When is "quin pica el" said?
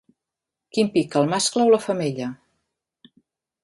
0.77-1.31